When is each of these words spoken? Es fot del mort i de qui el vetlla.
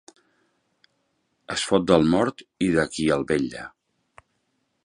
Es 1.55 1.67
fot 1.71 1.87
del 1.93 2.09
mort 2.15 2.43
i 2.69 2.73
de 2.79 2.89
qui 2.97 3.09
el 3.19 3.27
vetlla. 3.33 3.71